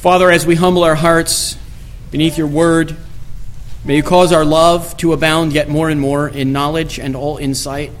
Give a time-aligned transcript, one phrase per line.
[0.00, 1.58] Father, as we humble our hearts
[2.10, 2.96] beneath your word,
[3.84, 7.36] may you cause our love to abound yet more and more in knowledge and all
[7.36, 7.92] insight,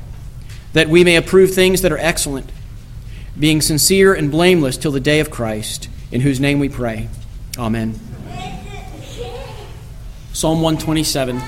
[0.72, 2.50] that we may approve things that are excellent,
[3.38, 7.10] being sincere and blameless till the day of Christ, in whose name we pray.
[7.58, 8.00] Amen.
[10.32, 11.38] Psalm 127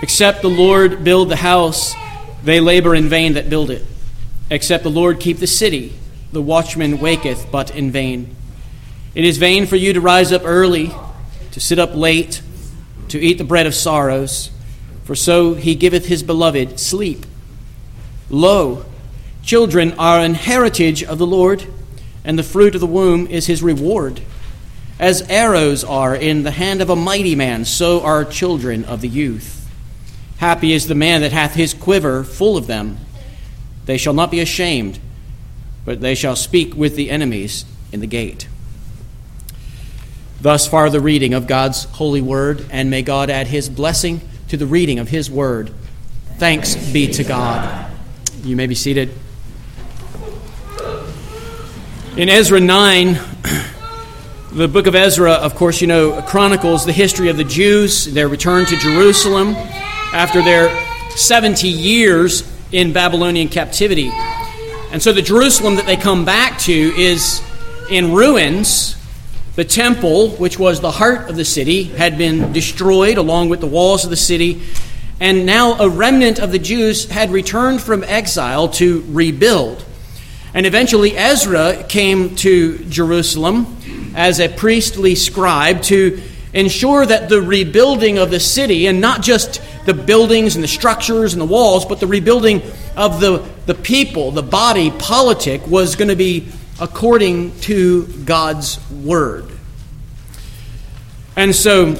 [0.00, 1.92] Except the Lord build the house,
[2.44, 3.84] they labor in vain that build it.
[4.48, 5.98] Except the Lord keep the city,
[6.30, 8.36] the watchman waketh but in vain.
[9.18, 10.92] It is vain for you to rise up early,
[11.50, 12.40] to sit up late,
[13.08, 14.52] to eat the bread of sorrows,
[15.02, 17.26] for so he giveth his beloved sleep.
[18.30, 18.84] Lo,
[19.42, 21.66] children are an heritage of the Lord,
[22.22, 24.20] and the fruit of the womb is his reward.
[25.00, 29.08] As arrows are in the hand of a mighty man, so are children of the
[29.08, 29.68] youth.
[30.36, 32.98] Happy is the man that hath his quiver full of them.
[33.84, 35.00] They shall not be ashamed,
[35.84, 38.47] but they shall speak with the enemies in the gate.
[40.40, 44.56] Thus far, the reading of God's holy word, and may God add his blessing to
[44.56, 45.72] the reading of his word.
[46.36, 47.90] Thanks be to God.
[48.44, 49.12] You may be seated.
[52.16, 53.18] In Ezra 9,
[54.52, 58.28] the book of Ezra, of course, you know, chronicles the history of the Jews, their
[58.28, 59.56] return to Jerusalem
[60.12, 60.68] after their
[61.10, 64.12] 70 years in Babylonian captivity.
[64.92, 67.42] And so the Jerusalem that they come back to is
[67.90, 68.94] in ruins
[69.58, 73.66] the temple, which was the heart of the city, had been destroyed along with the
[73.66, 74.62] walls of the city,
[75.18, 79.84] and now a remnant of the Jews had returned from exile to rebuild.
[80.54, 83.76] And eventually Ezra came to Jerusalem
[84.14, 86.22] as a priestly scribe to
[86.52, 91.32] ensure that the rebuilding of the city, and not just the buildings and the structures
[91.32, 92.62] and the walls, but the rebuilding
[92.96, 96.46] of the, the people, the body politic, was going to be
[96.80, 99.50] according to God's word.
[101.36, 101.96] And so,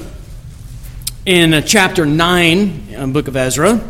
[1.26, 3.80] in uh, chapter 9, in the book of Ezra,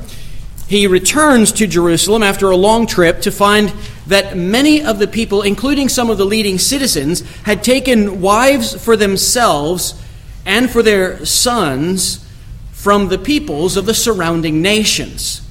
[0.69, 3.73] he returns to Jerusalem after a long trip to find
[4.07, 8.97] that many of the people, including some of the leading citizens, had taken wives for
[8.97, 10.01] themselves
[10.45, 12.27] and for their sons
[12.73, 15.43] from the peoples of the surrounding nations.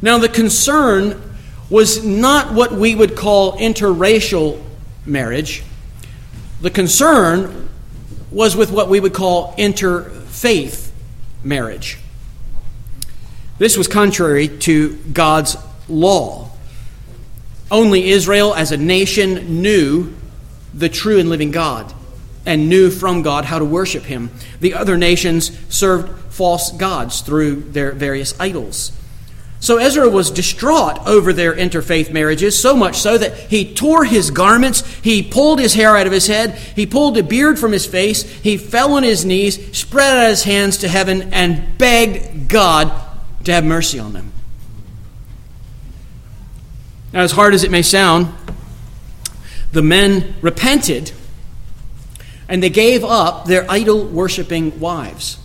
[0.00, 1.25] Now, the concern
[1.68, 4.62] was not what we would call interracial
[5.04, 5.62] marriage.
[6.60, 7.68] The concern
[8.30, 10.90] was with what we would call interfaith
[11.42, 11.98] marriage.
[13.58, 15.56] This was contrary to God's
[15.88, 16.50] law.
[17.70, 20.14] Only Israel as a nation knew
[20.72, 21.92] the true and living God
[22.44, 24.30] and knew from God how to worship Him.
[24.60, 28.92] The other nations served false gods through their various idols.
[29.66, 34.30] So Ezra was distraught over their interfaith marriages, so much so that he tore his
[34.30, 37.84] garments, he pulled his hair out of his head, he pulled a beard from his
[37.84, 42.92] face, he fell on his knees, spread out his hands to heaven, and begged God
[43.42, 44.32] to have mercy on them.
[47.12, 48.32] Now, as hard as it may sound,
[49.72, 51.10] the men repented
[52.48, 55.38] and they gave up their idol worshiping wives.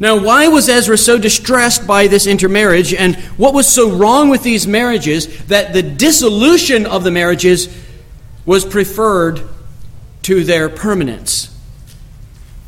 [0.00, 4.44] Now, why was Ezra so distressed by this intermarriage, and what was so wrong with
[4.44, 7.68] these marriages that the dissolution of the marriages
[8.46, 9.42] was preferred
[10.22, 11.54] to their permanence?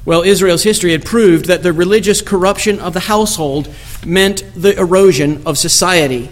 [0.04, 3.72] Well, Israel's history had proved that the religious corruption of the household
[4.04, 6.30] meant the erosion of society,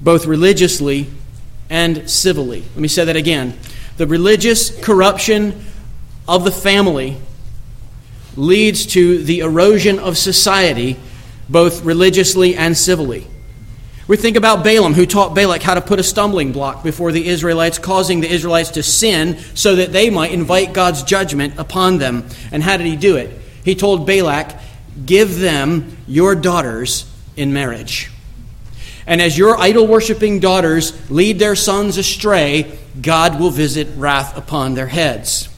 [0.00, 1.08] both religiously
[1.70, 2.60] and civilly.
[2.60, 3.58] Let me say that again.
[3.96, 5.64] The religious corruption
[6.28, 7.16] of the family
[8.36, 10.98] leads to the erosion of society,
[11.48, 13.26] both religiously and civilly.
[14.08, 17.28] We think about Balaam, who taught Balak how to put a stumbling block before the
[17.28, 22.26] Israelites, causing the Israelites to sin so that they might invite God's judgment upon them.
[22.50, 23.30] And how did he do it?
[23.64, 24.58] He told Balak,
[25.06, 28.10] Give them your daughters in marriage.
[29.06, 34.74] And as your idol worshiping daughters lead their sons astray, God will visit wrath upon
[34.74, 35.48] their heads.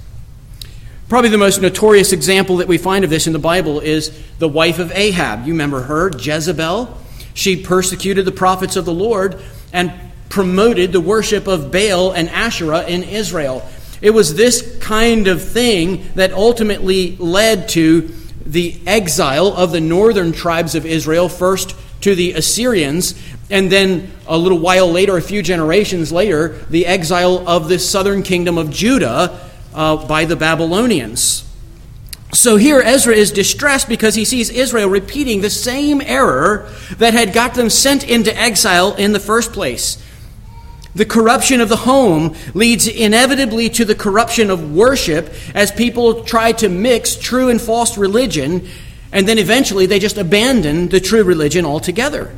[1.14, 4.48] Probably the most notorious example that we find of this in the Bible is the
[4.48, 5.46] wife of Ahab.
[5.46, 6.92] You remember her, Jezebel?
[7.34, 9.40] She persecuted the prophets of the Lord
[9.72, 9.92] and
[10.28, 13.64] promoted the worship of Baal and Asherah in Israel.
[14.02, 18.12] It was this kind of thing that ultimately led to
[18.44, 23.14] the exile of the northern tribes of Israel, first to the Assyrians,
[23.50, 28.24] and then a little while later, a few generations later, the exile of the southern
[28.24, 29.43] kingdom of Judah
[29.74, 31.44] uh, by the Babylonians.
[32.32, 36.68] So here Ezra is distressed because he sees Israel repeating the same error
[36.98, 40.02] that had got them sent into exile in the first place.
[40.96, 46.52] The corruption of the home leads inevitably to the corruption of worship as people try
[46.52, 48.68] to mix true and false religion,
[49.12, 52.34] and then eventually they just abandon the true religion altogether.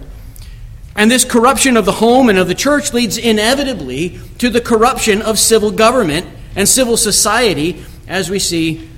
[0.94, 5.20] And this corruption of the home and of the church leads inevitably to the corruption
[5.20, 8.88] of civil government and civil society, as we see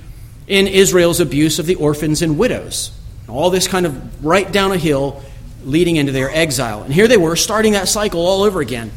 [0.47, 2.91] in Israel's abuse of the orphans and widows.
[3.27, 5.21] All this kind of right down a hill
[5.63, 6.81] leading into their exile.
[6.81, 8.91] And here they were, starting that cycle all over again.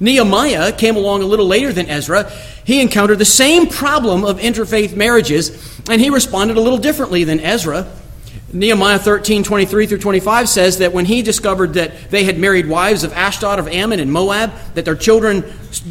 [0.00, 2.30] Nehemiah came along a little later than Ezra.
[2.64, 7.40] He encountered the same problem of interfaith marriages, and he responded a little differently than
[7.40, 7.90] Ezra.
[8.52, 13.04] Nehemiah 13, 23 through 25 says that when he discovered that they had married wives
[13.04, 15.44] of Ashdod, of Ammon, and Moab, that their children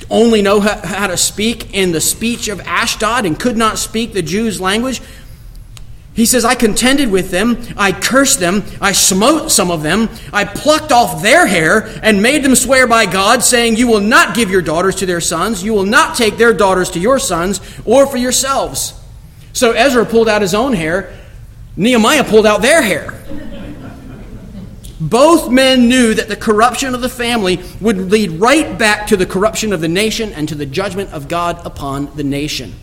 [0.10, 4.22] only know how to speak in the speech of Ashdod and could not speak the
[4.22, 5.02] Jews' language,
[6.20, 10.44] he says, I contended with them, I cursed them, I smote some of them, I
[10.44, 14.52] plucked off their hair, and made them swear by God, saying, You will not give
[14.52, 18.06] your daughters to their sons, you will not take their daughters to your sons, or
[18.06, 19.00] for yourselves.
[19.54, 21.18] So Ezra pulled out his own hair,
[21.76, 23.16] Nehemiah pulled out their hair.
[25.00, 29.26] Both men knew that the corruption of the family would lead right back to the
[29.26, 32.74] corruption of the nation and to the judgment of God upon the nation.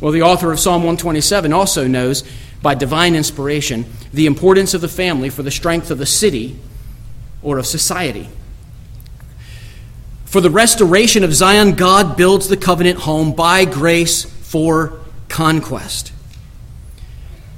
[0.00, 2.24] Well, the author of Psalm 127 also knows,
[2.60, 6.58] by divine inspiration, the importance of the family for the strength of the city
[7.42, 8.28] or of society.
[10.26, 16.11] For the restoration of Zion, God builds the covenant home by grace for conquest.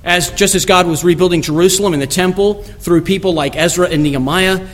[0.04, 4.02] As just as God was rebuilding Jerusalem and the temple through people like Ezra and
[4.02, 4.68] Nehemiah,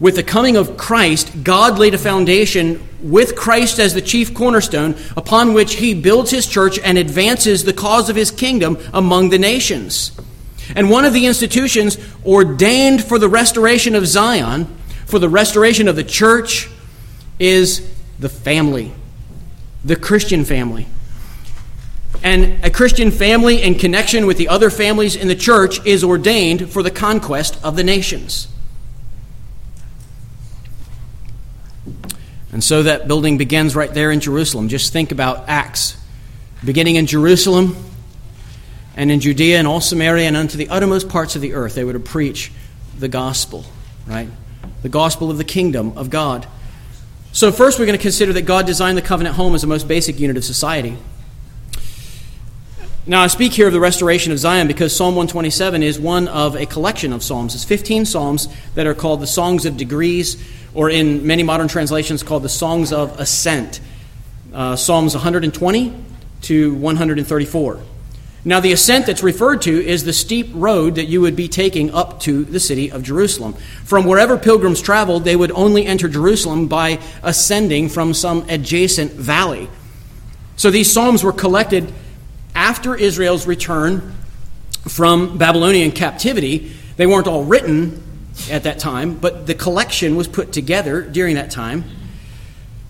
[0.00, 4.96] with the coming of Christ, God laid a foundation with Christ as the chief cornerstone
[5.16, 9.38] upon which he builds his church and advances the cause of his kingdom among the
[9.38, 10.12] nations.
[10.76, 14.66] And one of the institutions ordained for the restoration of Zion,
[15.06, 16.68] for the restoration of the church,
[17.38, 17.88] is
[18.18, 18.92] the family,
[19.84, 20.86] the Christian family.
[22.22, 26.70] And a Christian family in connection with the other families in the church is ordained
[26.70, 28.48] for the conquest of the nations.
[32.52, 34.68] And so that building begins right there in Jerusalem.
[34.68, 35.96] Just think about Acts.
[36.64, 37.76] Beginning in Jerusalem
[38.96, 41.84] and in Judea and all Samaria and unto the uttermost parts of the earth, they
[41.84, 42.50] would preach
[42.98, 43.64] the gospel,
[44.06, 44.28] right?
[44.82, 46.48] The gospel of the kingdom of God.
[47.30, 49.86] So, first, we're going to consider that God designed the covenant home as the most
[49.86, 50.96] basic unit of society.
[53.08, 56.54] Now, I speak here of the restoration of Zion because Psalm 127 is one of
[56.56, 57.54] a collection of psalms.
[57.54, 60.36] It's 15 psalms that are called the Songs of Degrees
[60.74, 63.80] or in many modern translations called the Songs of Ascent,
[64.52, 65.94] uh, Psalms 120
[66.42, 67.80] to 134.
[68.44, 71.90] Now, the ascent that's referred to is the steep road that you would be taking
[71.94, 73.54] up to the city of Jerusalem.
[73.84, 79.70] From wherever pilgrims traveled, they would only enter Jerusalem by ascending from some adjacent valley.
[80.56, 81.90] So these psalms were collected
[82.58, 84.12] after Israel's return
[84.88, 86.72] from Babylonian captivity.
[86.96, 88.02] They weren't all written
[88.50, 91.84] at that time, but the collection was put together during that time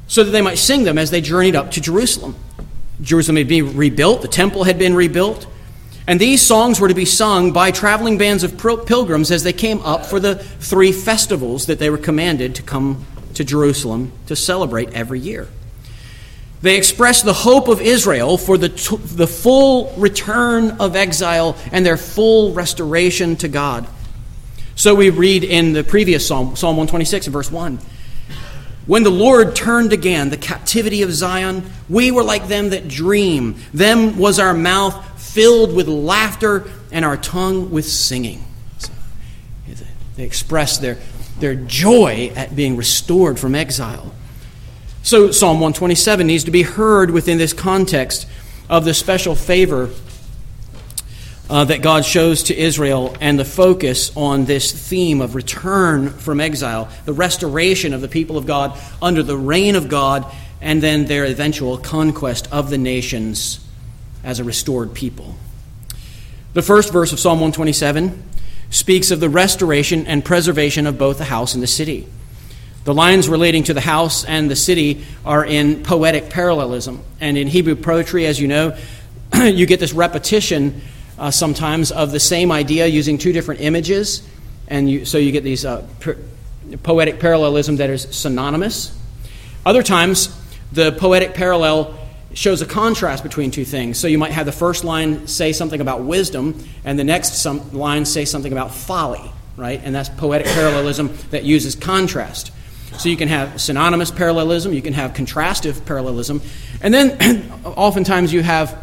[0.07, 2.35] so that they might sing them as they journeyed up to Jerusalem.
[3.03, 5.47] Jerusalem had been rebuilt, the temple had been rebuilt,
[6.07, 9.83] and these songs were to be sung by traveling bands of pilgrims as they came
[9.83, 13.05] up for the three festivals that they were commanded to come
[13.35, 15.47] to Jerusalem to celebrate every year.
[16.61, 21.87] They express the hope of Israel for the, t- the full return of exile and
[21.87, 23.87] their full restoration to God.
[24.75, 27.79] So we read in the previous psalm, Psalm 126 and verse 1.
[28.87, 33.57] When the Lord turned again the captivity of Zion, we were like them that dream.
[33.75, 38.45] Them was our mouth filled with laughter and our tongue with singing.
[38.79, 38.93] So
[40.17, 40.97] they express their,
[41.39, 44.15] their joy at being restored from exile.
[45.09, 48.29] So Psalm 127 needs to be heard within this context
[48.69, 49.89] of the special favor
[51.49, 56.43] uh, that God shows to Israel and the focus on this theme of return from
[56.43, 61.07] exile, the restoration of the people of God under the reign of God, and then
[61.07, 63.67] their eventual conquest of the nations
[64.23, 65.37] as a restored people.
[66.53, 68.25] The first verse of Psalm 127
[68.69, 72.07] speaks of the restoration and preservation of both the house and the city.
[72.89, 77.03] The lines relating to the house and the city are in poetic parallelism.
[77.21, 78.79] And in Hebrew poetry, as you know,
[79.35, 80.81] you get this repetition
[81.19, 84.27] uh, sometimes of the same idea using two different images.
[84.69, 86.17] And you, so you get these uh, per,
[86.83, 88.99] poetic parallelism that is synonymous.
[89.67, 90.35] Other times,
[90.73, 91.95] the poetic parallel
[92.33, 93.99] shows a contrast between two things.
[93.99, 97.71] So you might have the first line say something about wisdom, and the next some
[97.75, 99.79] line say something about folly, right?
[99.85, 102.53] And that's poetic parallelism that uses contrast.
[102.97, 106.41] So you can have synonymous parallelism, you can have contrastive parallelism,
[106.81, 108.77] and then oftentimes you have,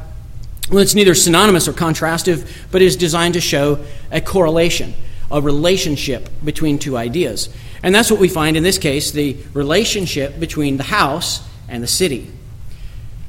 [0.70, 4.94] well, it's neither synonymous or contrastive, but is designed to show a correlation,
[5.32, 7.50] a relationship between two ideas.
[7.84, 11.88] And that's what we find in this case the relationship between the house and the
[11.88, 12.32] city.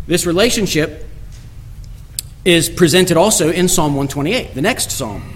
[0.06, 1.06] This relationship
[2.44, 5.35] is presented also in Psalm 128, the next psalm.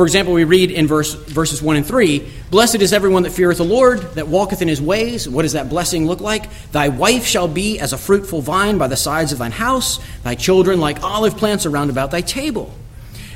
[0.00, 3.58] For example, we read in verse, verses 1 and 3 Blessed is everyone that feareth
[3.58, 5.28] the Lord, that walketh in his ways.
[5.28, 6.48] What does that blessing look like?
[6.72, 10.36] Thy wife shall be as a fruitful vine by the sides of thine house, thy
[10.36, 12.72] children like olive plants around about thy table.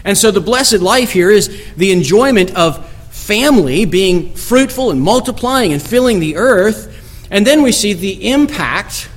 [0.06, 5.74] And so the blessed life here is the enjoyment of family being fruitful and multiplying
[5.74, 7.26] and filling the earth.
[7.30, 9.10] And then we see the impact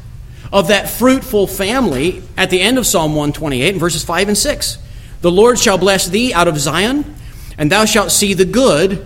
[0.51, 4.79] of that fruitful family at the end of Psalm 128 in verses 5 and 6.
[5.21, 7.13] The Lord shall bless thee out of Zion
[7.57, 9.05] and thou shalt see the good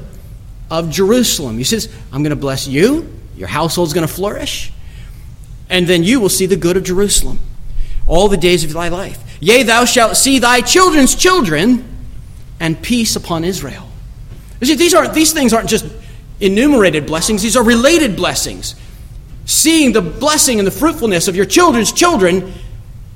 [0.70, 1.58] of Jerusalem.
[1.58, 4.72] He says, I'm going to bless you, your household's going to flourish,
[5.70, 7.40] and then you will see the good of Jerusalem
[8.08, 9.38] all the days of thy life.
[9.40, 11.88] Yea, thou shalt see thy children's children,
[12.60, 13.90] and peace upon Israel.
[14.60, 15.86] You see, these, aren't, these things aren't just
[16.40, 18.76] enumerated blessings, these are related blessings.
[19.46, 22.54] Seeing the blessing and the fruitfulness of your children's children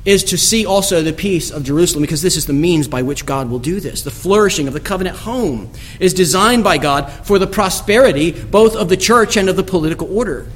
[0.05, 3.25] is to see also the peace of Jerusalem, because this is the means by which
[3.25, 4.03] God will do this.
[4.03, 8.87] The flourishing of the covenant home is designed by God for the prosperity both of
[8.87, 10.47] the church and of the political order.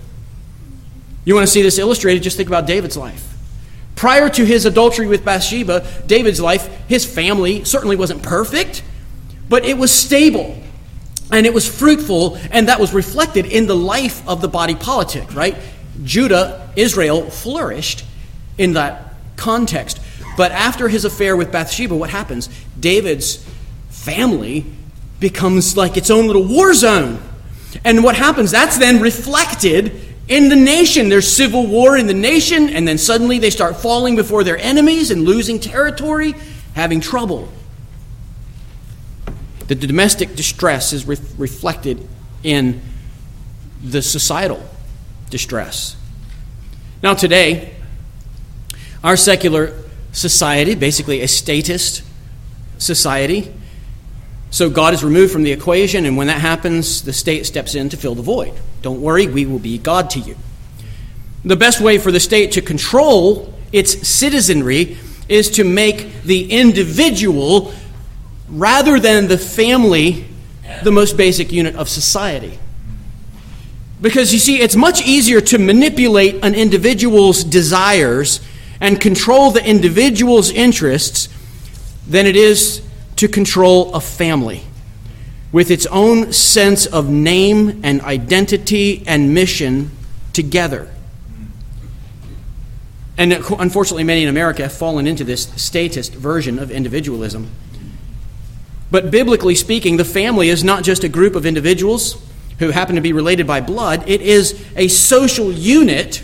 [1.26, 2.24] You want to see this illustrated?
[2.24, 3.26] Just think about David's life.
[3.96, 8.84] Prior to his adultery with Bathsheba, David's life, his family certainly wasn't perfect,
[9.50, 10.56] but it was stable
[11.32, 15.36] and it was fruitful, and that was reflected in the life of the body politic,
[15.36, 15.56] right?
[16.04, 18.04] Judah, Israel flourished
[18.58, 19.09] in that
[19.40, 20.00] context.
[20.38, 22.50] But after his affair with Bathsheba, what happens?
[22.80, 23.46] David's
[23.90, 24.66] family
[25.20, 27.22] becomes like its own little war zone.
[27.84, 28.52] And what happens?
[28.52, 31.10] That's then reflected in the nation.
[31.10, 35.12] There's civil war in the nation, and then suddenly they start falling before their enemies
[35.12, 36.36] and losing territory,
[36.74, 37.50] having trouble.
[39.68, 42.08] The domestic distress is re- reflected
[42.44, 42.82] in
[43.84, 44.64] the societal
[45.30, 45.96] distress.
[47.04, 47.76] Now, today,
[49.04, 49.76] our secular
[50.12, 52.04] society, basically a statist
[52.78, 53.54] society,
[54.52, 57.90] so God is removed from the equation, and when that happens, the state steps in
[57.90, 58.54] to fill the void.
[58.82, 60.36] Don't worry, we will be God to you.
[61.46, 67.72] The best way for the state to control its citizenry is to make the individual,
[68.50, 70.26] rather than the family,
[70.84, 72.58] the most basic unit of society.
[74.02, 78.40] Because you see, it's much easier to manipulate an individual's desires
[78.82, 81.30] and control the individual's interests
[82.08, 82.82] than it is
[83.18, 84.64] to control a family
[85.52, 89.92] with its own sense of name and identity and mission
[90.34, 90.90] together.
[93.18, 97.50] And uh, unfortunately, many in America have fallen into this statist version of individualism.
[98.92, 102.22] But biblically speaking, the family is not just a group of individuals
[102.60, 106.24] who happen to be related by blood, it is a social unit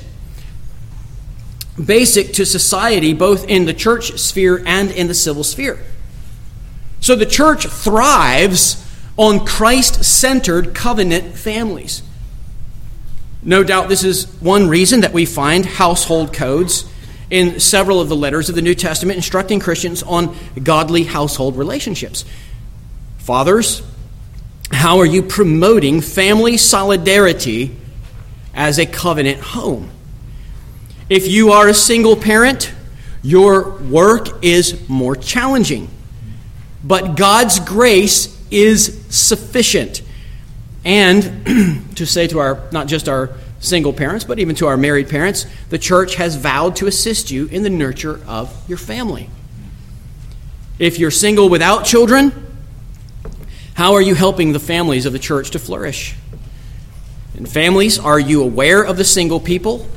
[1.83, 5.79] basic to society, both in the church sphere and in the civil sphere.
[7.01, 8.81] So the church thrives
[9.17, 12.01] on Christ centered covenant families.
[13.43, 16.89] No doubt this is one reason that we find household codes
[17.29, 22.25] in several of the letters of the New Testament instructing Christians on godly household relationships.
[23.19, 23.83] Fathers,
[24.71, 27.75] how are you promoting family solidarity
[28.53, 29.91] as a covenant home?
[31.09, 32.73] If you are a single parent,
[33.21, 35.87] your work is more challenging.
[36.83, 40.01] But God's grace is sufficient.
[40.83, 45.09] And to say to our, not just our single parents, but even to our married
[45.09, 49.29] parents, the church has vowed to assist you in the nurture of your family.
[50.79, 52.31] If you're single without children,
[53.75, 56.15] how are you helping the families of the church to flourish?
[57.35, 59.87] And families, are you aware of the single people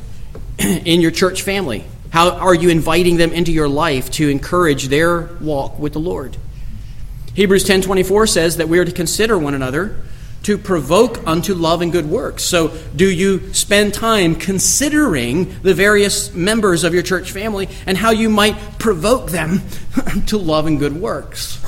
[0.85, 1.85] in your church family?
[2.11, 6.37] How are you inviting them into your life to encourage their walk with the Lord?
[7.35, 9.97] Hebrews 10:24 says that we are to consider one another
[10.45, 12.43] to provoke unto love and good works.
[12.43, 18.11] So, do you spend time considering the various members of your church family and how
[18.11, 19.61] you might provoke them
[20.27, 21.63] to love and good works?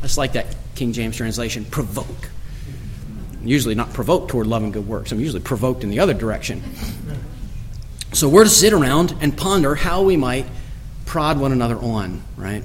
[0.00, 2.30] That's like that King James translation, provoke.
[3.42, 5.10] usually not provoked toward love and good works.
[5.10, 6.62] I'm usually provoked in the other direction.
[8.12, 10.46] So we're to sit around and ponder how we might
[11.04, 12.64] prod one another on, right?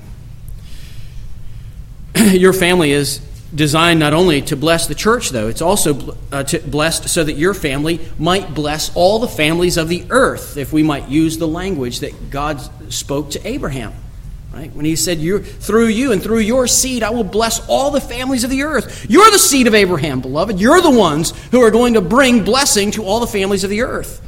[2.15, 3.19] Your family is
[3.53, 7.53] designed not only to bless the church, though, it's also uh, blessed so that your
[7.53, 11.99] family might bless all the families of the earth, if we might use the language
[11.99, 12.59] that God
[12.91, 13.93] spoke to Abraham.
[14.51, 14.71] Right?
[14.73, 18.01] When he said, you, Through you and through your seed, I will bless all the
[18.01, 19.05] families of the earth.
[19.09, 20.59] You're the seed of Abraham, beloved.
[20.59, 23.81] You're the ones who are going to bring blessing to all the families of the
[23.81, 24.21] earth.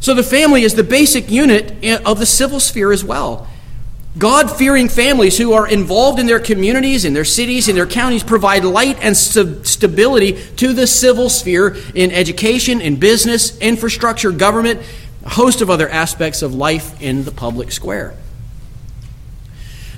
[0.00, 1.72] So the family is the basic unit
[2.06, 3.48] of the civil sphere as well.
[4.16, 8.24] God fearing families who are involved in their communities, in their cities, in their counties
[8.24, 14.80] provide light and st- stability to the civil sphere in education, in business, infrastructure, government,
[15.24, 18.16] a host of other aspects of life in the public square.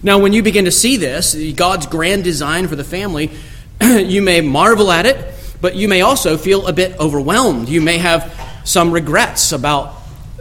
[0.03, 3.31] Now, when you begin to see this, God's grand design for the family,
[3.83, 7.69] you may marvel at it, but you may also feel a bit overwhelmed.
[7.69, 9.95] You may have some regrets about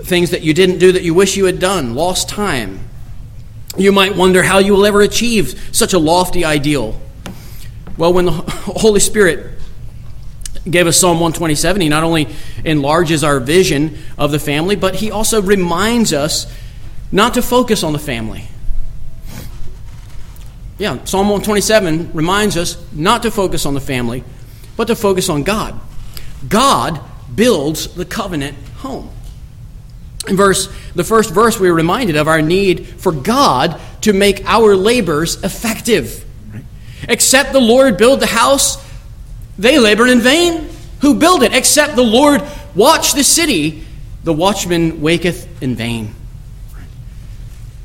[0.04, 2.80] things that you didn't do that you wish you had done, lost time.
[3.78, 7.00] You might wonder how you will ever achieve such a lofty ideal.
[7.98, 9.60] Well, when the Holy Spirit
[10.70, 12.28] gave us Psalm 127, he not only
[12.64, 16.52] enlarges our vision of the family, but he also reminds us
[17.12, 18.48] not to focus on the family
[20.80, 24.24] yeah, Psalm 127 reminds us not to focus on the family,
[24.78, 25.80] but to focus on God.
[26.48, 27.02] God
[27.36, 29.10] builds the covenant home.
[30.28, 34.44] In verse, the first verse, we are reminded of our need for God to make
[34.46, 36.26] our labors effective.
[37.08, 38.78] Except the Lord build the house,
[39.58, 40.70] they labor in vain.
[41.02, 41.54] Who build it?
[41.54, 42.44] Except the Lord
[42.76, 43.84] watch the city,
[44.24, 46.14] the watchman waketh in vain.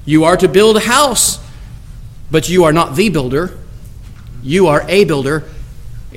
[0.04, 1.38] You are to build a house.
[2.30, 3.56] But you are not the builder,
[4.42, 5.44] you are a builder.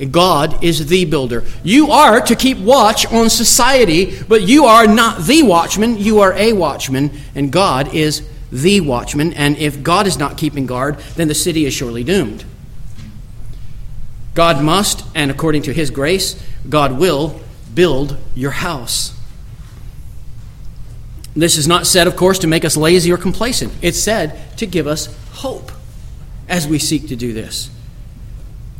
[0.06, 1.44] God is the builder.
[1.64, 6.32] You are to keep watch on society, but you are not the watchman, you are
[6.34, 9.32] a watchman, and God is the watchman.
[9.32, 12.44] And if God is not keeping guard, then the city is surely doomed.
[14.34, 17.40] God must, and according to his grace, God will
[17.74, 19.18] build your house.
[21.34, 23.72] This is not said, of course, to make us lazy or complacent.
[23.82, 25.72] It's said to give us hope
[26.48, 27.70] as we seek to do this.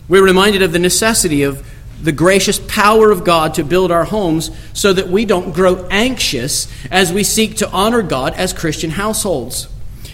[0.09, 1.67] We're reminded of the necessity of
[2.03, 6.69] the gracious power of God to build our homes so that we don't grow anxious
[6.91, 9.69] as we seek to honor God as Christian households.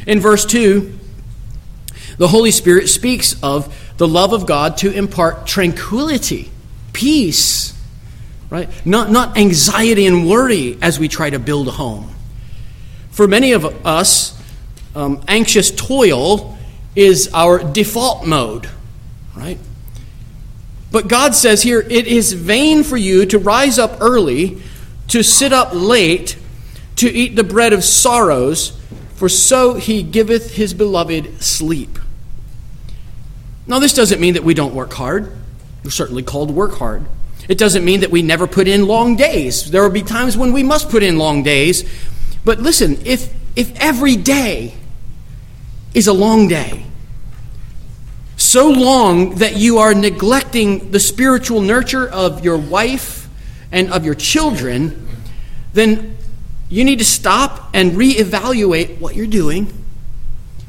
[0.07, 0.98] In verse 2,
[2.16, 6.50] the Holy Spirit speaks of the love of God to impart tranquility,
[6.92, 7.78] peace,
[8.50, 8.68] right?
[8.87, 12.11] Not, not anxiety and worry as we try to build a home.
[13.11, 14.40] For many of us,
[14.94, 16.57] um, anxious toil
[16.96, 18.68] is our default mode,
[19.37, 19.59] right?
[20.94, 24.62] But God says here, it is vain for you to rise up early,
[25.09, 26.38] to sit up late,
[26.94, 28.78] to eat the bread of sorrows,
[29.16, 31.98] for so he giveth his beloved sleep.
[33.66, 35.37] Now, this doesn't mean that we don't work hard.
[35.83, 37.04] We're certainly called to work hard.
[37.48, 39.68] It doesn't mean that we never put in long days.
[39.72, 41.83] There will be times when we must put in long days.
[42.44, 44.76] But listen, if, if every day
[45.92, 46.84] is a long day.
[48.44, 53.26] So long that you are neglecting the spiritual nurture of your wife
[53.72, 55.09] and of your children,
[55.72, 56.18] then
[56.68, 59.72] you need to stop and reevaluate what you're doing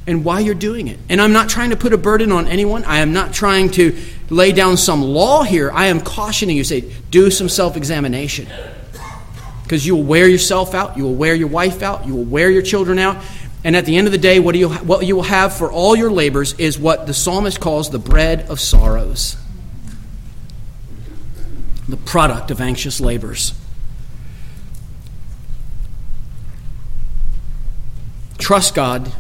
[0.08, 0.98] and why you're doing it.
[1.10, 2.86] And I'm not trying to put a burden on anyone.
[2.86, 3.94] I am not trying to
[4.30, 5.70] lay down some law here.
[5.70, 8.48] I am cautioning you, say, do some self examination.
[9.64, 12.50] Because you will wear yourself out, you will wear your wife out, you will wear
[12.50, 13.22] your children out,
[13.66, 15.96] and at the end of the day, what, you, what you will have for all
[15.96, 19.38] your labors is what the psalmist calls the bread of sorrows,
[21.90, 23.56] the product of anxious labors.
[28.38, 29.12] Trust God.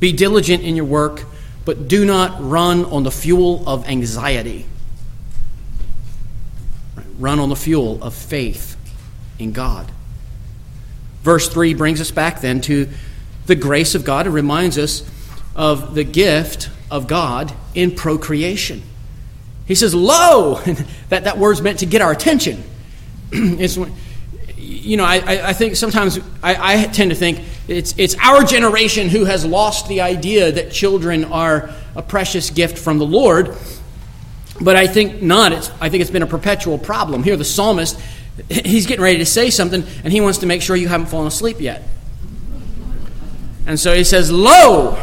[0.00, 1.24] Be diligent in your work,
[1.64, 4.66] but do not run on the fuel of anxiety.
[7.16, 8.76] Run on the fuel of faith
[9.38, 9.92] in God.
[11.24, 12.86] Verse 3 brings us back then to
[13.46, 14.26] the grace of God.
[14.26, 15.02] It reminds us
[15.56, 18.82] of the gift of God in procreation.
[19.66, 20.60] He says, Lo!
[21.08, 22.62] that, that word's meant to get our attention.
[23.32, 23.78] it's,
[24.58, 29.08] you know, I, I think sometimes I, I tend to think it's, it's our generation
[29.08, 33.56] who has lost the idea that children are a precious gift from the Lord.
[34.60, 35.52] But I think not.
[35.52, 37.22] It's, I think it's been a perpetual problem.
[37.22, 37.98] Here, the psalmist
[38.48, 41.28] he's getting ready to say something, and he wants to make sure you haven't fallen
[41.28, 41.82] asleep yet.
[43.66, 44.98] And so he says, Lo,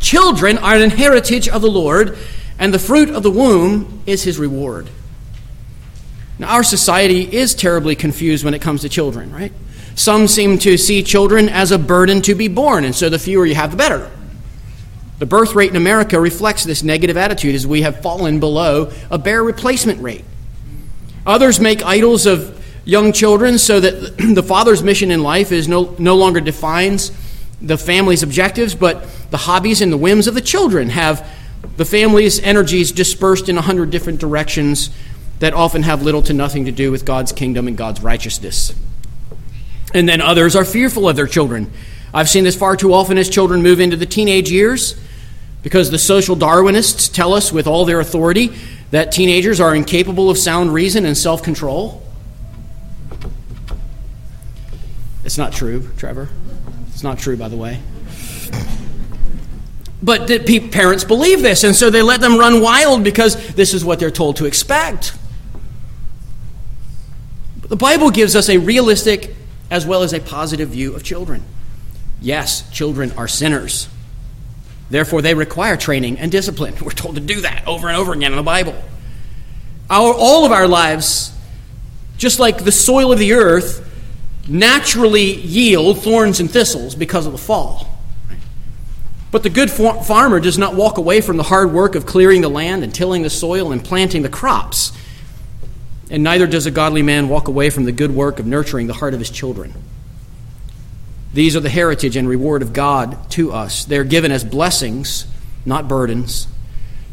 [0.00, 2.18] children are an heritage of the Lord,
[2.58, 4.88] and the fruit of the womb is his reward.
[6.38, 9.52] Now, our society is terribly confused when it comes to children, right?
[9.94, 13.46] Some seem to see children as a burden to be born, and so the fewer
[13.46, 14.10] you have, the better.
[15.18, 19.18] The birth rate in America reflects this negative attitude as we have fallen below a
[19.18, 20.24] bare replacement rate.
[21.26, 25.94] Others make idols of young children so that the father's mission in life is no,
[25.98, 27.12] no longer defines
[27.60, 31.28] the family's objectives, but the hobbies and the whims of the children have
[31.76, 34.90] the family's energies dispersed in a hundred different directions
[35.38, 38.74] that often have little to nothing to do with God's kingdom and God's righteousness.
[39.94, 41.70] And then others are fearful of their children.
[42.12, 45.00] I've seen this far too often as children move into the teenage years
[45.62, 48.52] because the social Darwinists tell us with all their authority
[48.92, 52.02] that teenagers are incapable of sound reason and self control.
[55.24, 56.28] It's not true, Trevor.
[56.88, 57.80] It's not true, by the way.
[60.02, 60.28] But
[60.72, 64.10] parents believe this, and so they let them run wild because this is what they're
[64.10, 65.16] told to expect.
[67.60, 69.34] But the Bible gives us a realistic
[69.70, 71.42] as well as a positive view of children.
[72.20, 73.88] Yes, children are sinners.
[74.92, 76.74] Therefore, they require training and discipline.
[76.82, 78.74] We're told to do that over and over again in the Bible.
[79.88, 81.34] Our, all of our lives,
[82.18, 83.88] just like the soil of the earth,
[84.46, 87.88] naturally yield thorns and thistles because of the fall.
[89.30, 92.50] But the good farmer does not walk away from the hard work of clearing the
[92.50, 94.92] land and tilling the soil and planting the crops.
[96.10, 98.92] And neither does a godly man walk away from the good work of nurturing the
[98.92, 99.72] heart of his children.
[101.34, 103.84] These are the heritage and reward of God to us.
[103.84, 105.26] They are given as blessings,
[105.64, 106.46] not burdens.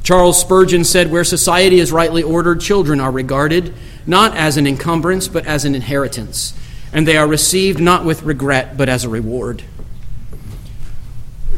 [0.03, 3.73] Charles Spurgeon said, Where society is rightly ordered, children are regarded
[4.05, 6.53] not as an encumbrance, but as an inheritance
[6.91, 9.63] and they are received not with regret, but as a reward.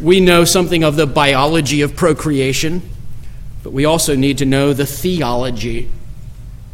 [0.02, 2.82] We know something of the biology of procreation,
[3.64, 5.90] but we also need to know the theology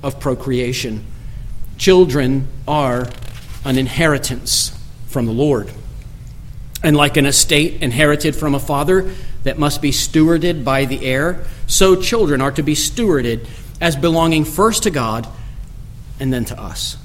[0.01, 1.05] of procreation.
[1.77, 3.09] Children are
[3.65, 4.71] an inheritance
[5.17, 5.71] from the Lord.
[6.83, 11.47] And like an estate inherited from a father that must be stewarded by the heir,
[11.65, 13.47] so children are to be stewarded
[13.81, 15.27] as belonging first to God
[16.19, 16.97] and then to us.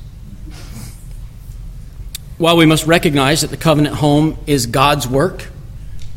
[2.37, 5.49] While we must recognize that the covenant home is God's work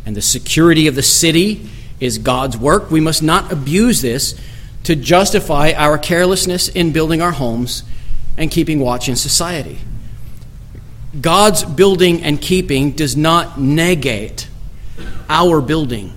[0.06, 1.70] and the security of the city
[2.02, 4.38] is God's work, we must not abuse this
[4.84, 7.84] to justify our carelessness in building our homes
[8.36, 9.80] and keeping watch in society.
[11.21, 14.47] God's building and keeping does not negate
[15.30, 16.13] our building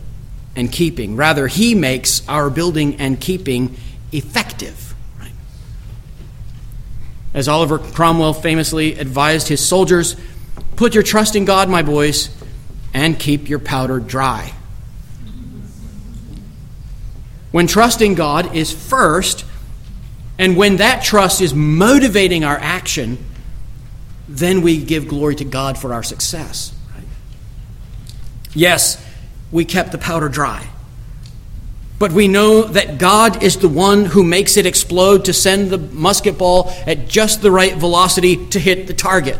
[0.56, 1.16] and keeping.
[1.16, 3.76] Rather, He makes our building and keeping
[4.12, 4.88] effective.
[7.34, 10.16] As Oliver Cromwell famously advised his soldiers,
[10.76, 12.30] put your trust in God, my boys,
[12.94, 14.54] and keep your powder dry.
[17.52, 19.44] When trusting God is first,
[20.38, 23.18] and when that trust is motivating our action,
[24.28, 26.74] then we give glory to God for our success.
[26.94, 27.04] Right?
[28.54, 29.04] Yes,
[29.50, 30.68] we kept the powder dry.
[31.98, 35.78] But we know that God is the one who makes it explode to send the
[35.78, 39.38] musket ball at just the right velocity to hit the target.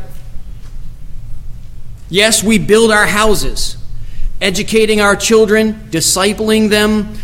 [2.09, 3.77] Yes, we build our houses,
[4.41, 7.15] educating our children, discipling them,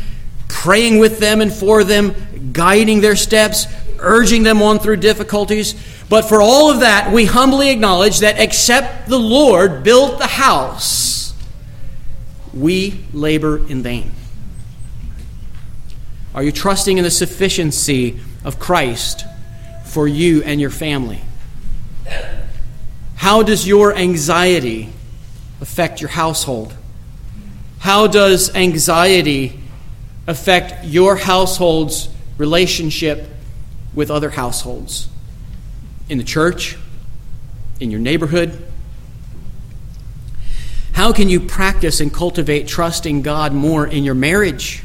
[0.46, 2.14] praying with them and for them,
[2.52, 3.66] guiding their steps,
[3.98, 5.74] urging them on through difficulties.
[6.08, 11.34] But for all of that, we humbly acknowledge that except the Lord built the house,
[12.52, 14.12] we labor in vain.
[16.34, 19.24] Are you trusting in the sufficiency of Christ
[19.86, 21.20] for you and your family?
[23.16, 24.92] How does your anxiety
[25.60, 26.74] affect your household?
[27.78, 29.60] How does anxiety
[30.26, 33.28] affect your household's relationship
[33.94, 35.08] with other households?
[36.08, 36.76] In the church?
[37.80, 38.66] In your neighborhood?
[40.92, 44.82] How can you practice and cultivate trusting God more in your marriage?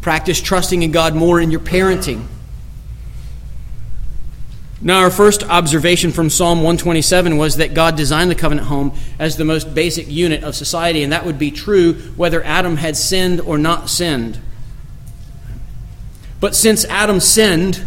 [0.00, 2.26] Practice trusting in God more in your parenting.
[4.82, 9.36] Now, our first observation from Psalm 127 was that God designed the covenant home as
[9.36, 13.42] the most basic unit of society, and that would be true whether Adam had sinned
[13.42, 14.40] or not sinned.
[16.40, 17.86] But since Adam sinned,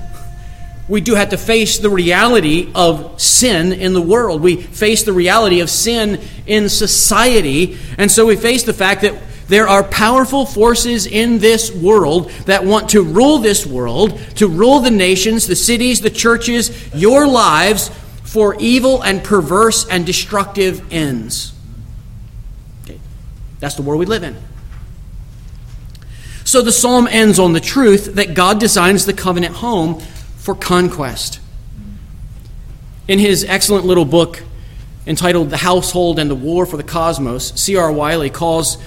[0.87, 4.41] we do have to face the reality of sin in the world.
[4.41, 9.15] We face the reality of sin in society, and so we face the fact that
[9.47, 14.79] there are powerful forces in this world that want to rule this world, to rule
[14.79, 17.89] the nations, the cities, the churches, your lives
[18.23, 21.53] for evil and perverse and destructive ends.
[22.83, 22.99] Okay.
[23.59, 24.35] That's the world we live in.
[26.45, 30.01] So the psalm ends on the truth that God designs the covenant home
[30.43, 31.39] for conquest.
[33.07, 34.43] In his excellent little book,
[35.07, 37.89] entitled The Household and the War for the Cosmos, C.R.
[37.91, 38.77] Wiley calls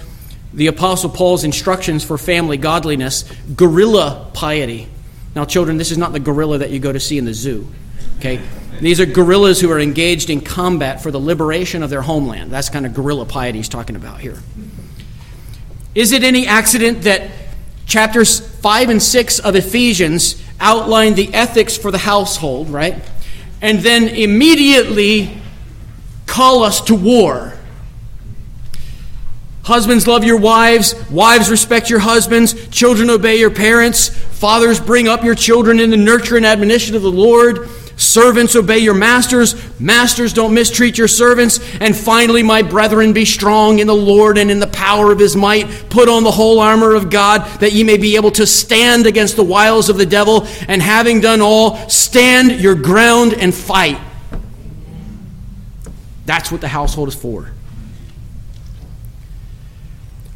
[0.52, 4.88] the Apostle Paul's instructions for family godliness guerrilla piety.
[5.34, 7.66] Now, children, this is not the gorilla that you go to see in the zoo.
[8.18, 8.40] Okay?
[8.80, 12.50] These are guerrillas who are engaged in combat for the liberation of their homeland.
[12.50, 14.36] That's kind of guerrilla piety he's talking about here.
[15.94, 17.30] Is it any accident that
[17.86, 23.02] chapters 5 and 6 of Ephesians outline the ethics for the household, right?
[23.60, 25.40] And then immediately
[26.26, 27.54] call us to war?
[29.64, 30.94] Husbands, love your wives.
[31.10, 32.68] Wives, respect your husbands.
[32.68, 34.08] Children, obey your parents.
[34.08, 37.68] Fathers, bring up your children in the nurture and admonition of the Lord.
[37.96, 39.54] Servants, obey your masters.
[39.80, 41.60] Masters, don't mistreat your servants.
[41.80, 45.34] And finally, my brethren, be strong in the Lord and in the power of his
[45.34, 45.88] might.
[45.88, 49.36] Put on the whole armor of God, that ye may be able to stand against
[49.36, 50.46] the wiles of the devil.
[50.68, 53.98] And having done all, stand your ground and fight.
[56.26, 57.50] That's what the household is for.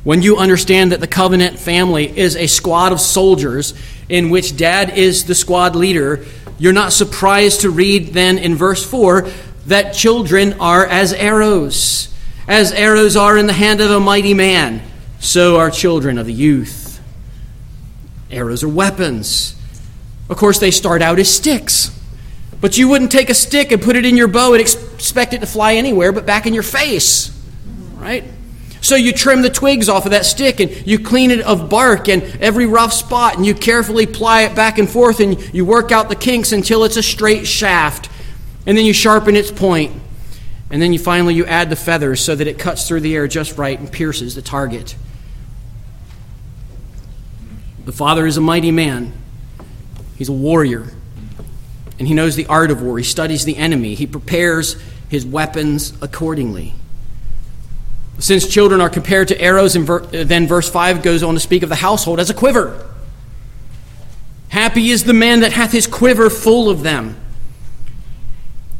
[0.02, 3.74] When you understand that the covenant family is a squad of soldiers
[4.08, 6.24] in which dad is the squad leader,
[6.60, 9.26] you're not surprised to read then in verse 4
[9.66, 12.14] that children are as arrows.
[12.46, 14.82] As arrows are in the hand of a mighty man,
[15.20, 17.00] so are children of the youth.
[18.30, 19.56] Arrows are weapons.
[20.28, 21.98] Of course, they start out as sticks.
[22.60, 25.40] But you wouldn't take a stick and put it in your bow and expect it
[25.40, 27.34] to fly anywhere but back in your face.
[27.94, 28.24] Right?
[28.80, 32.08] So you trim the twigs off of that stick and you clean it of bark
[32.08, 35.92] and every rough spot and you carefully ply it back and forth and you work
[35.92, 38.08] out the kinks until it's a straight shaft.
[38.66, 39.92] And then you sharpen its point.
[40.70, 43.26] And then you finally you add the feathers so that it cuts through the air
[43.26, 44.96] just right and pierces the target.
[47.84, 49.12] The father is a mighty man.
[50.16, 50.86] He's a warrior.
[51.98, 52.96] And he knows the art of war.
[52.96, 53.94] He studies the enemy.
[53.94, 56.74] He prepares his weapons accordingly.
[58.20, 61.62] Since children are compared to arrows, and ver- then verse 5 goes on to speak
[61.62, 62.86] of the household as a quiver.
[64.50, 67.16] Happy is the man that hath his quiver full of them.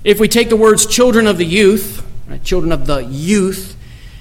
[0.05, 3.77] If we take the words children of the youth, right, children of the youth,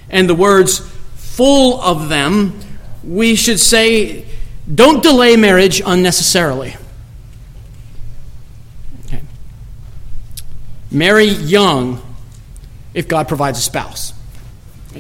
[0.10, 0.80] and the words
[1.16, 2.58] full of them,
[3.04, 4.26] we should say,
[4.74, 6.76] don't delay marriage unnecessarily.
[9.06, 9.22] Okay.
[10.92, 12.02] Marry young
[12.94, 14.14] if God provides a spouse.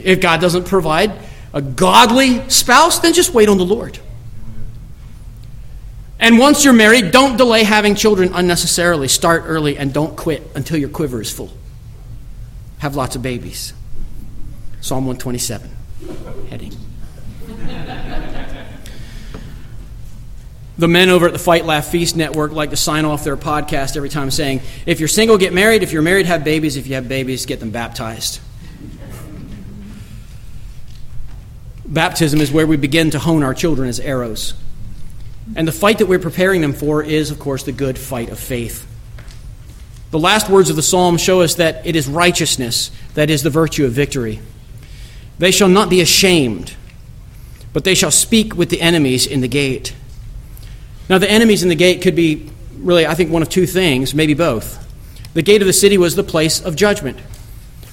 [0.03, 1.11] If God doesn't provide
[1.53, 3.99] a godly spouse, then just wait on the Lord.
[6.19, 9.07] And once you're married, don't delay having children unnecessarily.
[9.07, 11.51] Start early and don't quit until your quiver is full.
[12.79, 13.73] Have lots of babies.
[14.81, 15.69] Psalm 127,
[16.49, 16.73] heading.
[20.77, 23.97] the men over at the Fight Laugh Feast Network like to sign off their podcast
[23.97, 25.83] every time saying, if you're single, get married.
[25.83, 26.77] If you're married, have babies.
[26.77, 28.39] If you have babies, get them baptized.
[31.89, 34.53] Baptism is where we begin to hone our children as arrows.
[35.55, 38.39] And the fight that we're preparing them for is, of course, the good fight of
[38.39, 38.85] faith.
[40.11, 43.49] The last words of the psalm show us that it is righteousness that is the
[43.49, 44.39] virtue of victory.
[45.39, 46.75] They shall not be ashamed,
[47.73, 49.95] but they shall speak with the enemies in the gate.
[51.09, 54.13] Now, the enemies in the gate could be really, I think, one of two things,
[54.13, 54.85] maybe both.
[55.33, 57.17] The gate of the city was the place of judgment.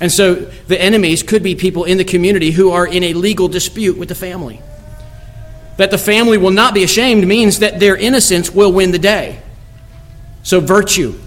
[0.01, 3.49] And so the enemies could be people in the community who are in a legal
[3.49, 4.61] dispute with the family.
[5.79, 9.41] That the family will not be ashamed means that their innocence will win the day.
[10.43, 11.19] So, virtue.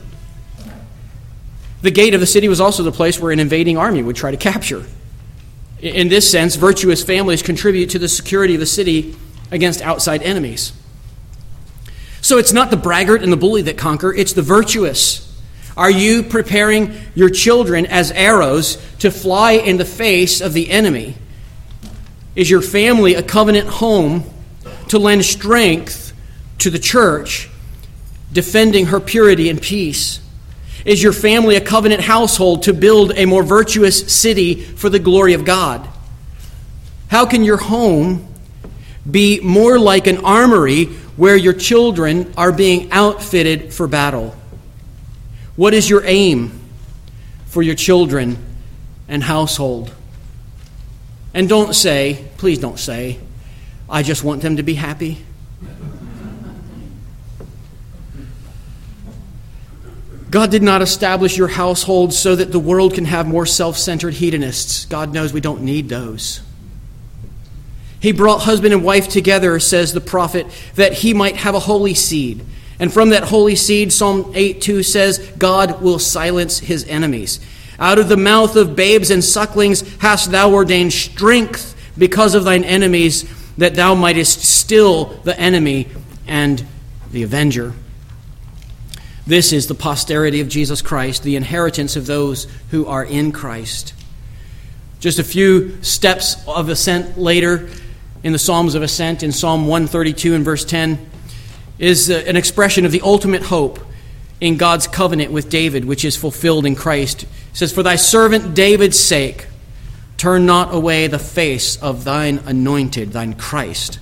[1.81, 4.31] The gate of the city was also the place where an invading army would try
[4.31, 4.85] to capture.
[5.79, 9.15] In this sense, virtuous families contribute to the security of the city
[9.49, 10.73] against outside enemies.
[12.21, 15.28] So, it's not the braggart and the bully that conquer, it's the virtuous
[15.79, 21.15] are you preparing your children as arrows to fly in the face of the enemy?
[22.35, 24.25] Is your family a covenant home
[24.89, 26.11] to lend strength
[26.57, 27.49] to the church,
[28.33, 30.19] defending her purity and peace?
[30.83, 35.33] Is your family a covenant household to build a more virtuous city for the glory
[35.33, 35.87] of God?
[37.07, 38.27] How can your home
[39.09, 44.35] be more like an armory where your children are being outfitted for battle?
[45.59, 46.57] What is your aim
[47.47, 48.37] for your children
[49.09, 49.93] and household?
[51.33, 53.19] And don't say, please don't say,
[53.89, 55.17] I just want them to be happy.
[60.31, 64.13] God did not establish your household so that the world can have more self centered
[64.13, 64.85] hedonists.
[64.85, 66.39] God knows we don't need those.
[67.99, 71.95] He brought husband and wife together, says the prophet, that he might have a holy
[71.95, 72.45] seed
[72.79, 77.39] and from that holy seed, Psalm 8 2 says, God will silence his enemies.
[77.77, 82.63] Out of the mouth of babes and sucklings hast thou ordained strength because of thine
[82.63, 85.87] enemies, that thou mightest still the enemy
[86.27, 86.65] and
[87.11, 87.73] the avenger.
[89.27, 93.93] This is the posterity of Jesus Christ, the inheritance of those who are in Christ.
[94.99, 97.69] Just a few steps of ascent later
[98.23, 101.08] in the Psalms of Ascent, in Psalm 132 and verse 10,
[101.79, 103.79] is an expression of the ultimate hope
[104.41, 107.23] in God's covenant with David, which is fulfilled in Christ.
[107.23, 109.47] It says, For thy servant David's sake,
[110.17, 113.99] turn not away the face of thine anointed, thine Christ.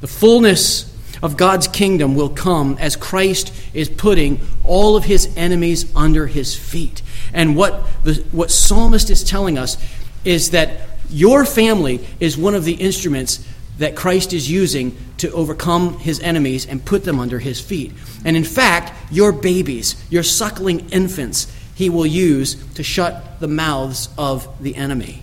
[0.00, 0.86] The fullness
[1.22, 6.56] of God's kingdom will come as Christ is putting all of his enemies under his
[6.56, 7.02] feet.
[7.32, 9.76] And what the what psalmist is telling us
[10.24, 13.46] is that your family is one of the instruments
[13.80, 17.92] that Christ is using to overcome his enemies and put them under his feet.
[18.24, 24.10] And in fact, your babies, your suckling infants, he will use to shut the mouths
[24.16, 25.22] of the enemy.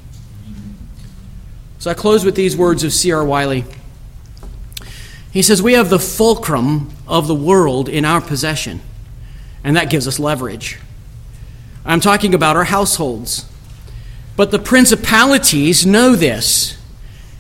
[1.80, 3.24] So I close with these words of C.R.
[3.24, 3.64] Wiley.
[5.32, 8.82] He says, We have the fulcrum of the world in our possession,
[9.64, 10.80] and that gives us leverage.
[11.86, 13.46] I'm talking about our households.
[14.36, 16.77] But the principalities know this,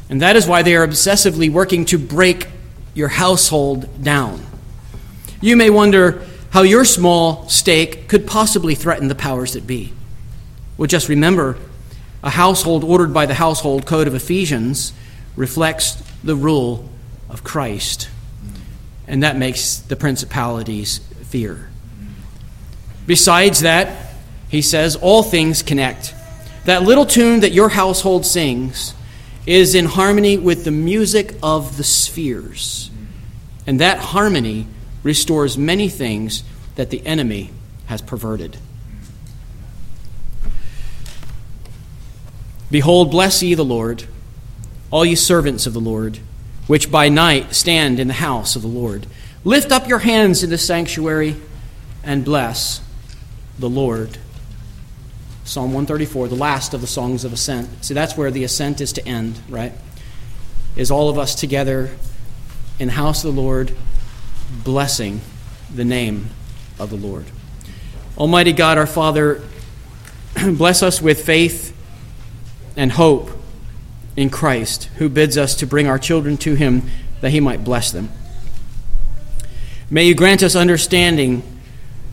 [0.09, 2.47] and that is why they are obsessively working to break
[2.93, 4.45] your household down.
[5.41, 9.93] You may wonder how your small stake could possibly threaten the powers that be.
[10.77, 11.57] Well, just remember
[12.23, 14.93] a household ordered by the household code of Ephesians
[15.35, 16.89] reflects the rule
[17.29, 18.09] of Christ.
[19.07, 21.69] And that makes the principalities fear.
[23.05, 24.13] Besides that,
[24.49, 26.13] he says, all things connect.
[26.65, 28.93] That little tune that your household sings
[29.47, 32.91] is in harmony with the music of the spheres.
[33.65, 34.67] And that harmony
[35.01, 36.43] restores many things
[36.75, 37.49] that the enemy
[37.87, 38.57] has perverted.
[42.69, 44.03] Behold, bless ye the Lord,
[44.91, 46.19] all ye servants of the Lord
[46.67, 49.07] which by night stand in the house of the Lord.
[49.43, 51.37] Lift up your hands in the sanctuary
[52.03, 52.81] and bless
[53.57, 54.17] the Lord.
[55.47, 57.69] Psalm 134, the last of the songs of ascent.
[57.85, 59.71] See, that's where the ascent is to end, right?
[60.75, 61.89] Is all of us together
[62.79, 63.73] in the house of the Lord,
[64.65, 65.21] blessing
[65.73, 66.31] the name
[66.77, 67.27] of the Lord.
[68.17, 69.41] Almighty God, our Father,
[70.35, 71.73] bless us with faith
[72.75, 73.29] and hope
[74.17, 76.83] in Christ, who bids us to bring our children to him
[77.21, 78.09] that he might bless them.
[79.89, 81.41] May you grant us understanding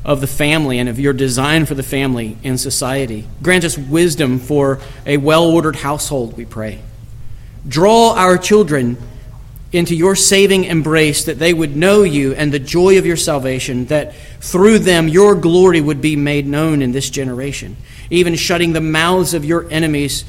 [0.04, 3.26] of the family and of your design for the family in society.
[3.42, 6.80] Grant us wisdom for a well ordered household, we pray.
[7.66, 8.98] Draw our children
[9.72, 13.86] into your saving embrace that they would know you and the joy of your salvation,
[13.86, 17.76] that through them your glory would be made known in this generation,
[18.08, 20.24] even shutting the mouths of your enemies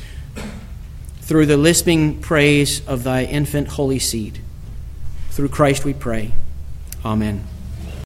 [1.21, 4.39] through the lisping praise of thy infant holy seed.
[5.29, 6.33] Through Christ we pray.
[7.03, 7.45] Amen.